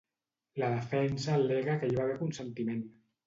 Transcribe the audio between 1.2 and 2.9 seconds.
al·lega que hi va haver consentiment.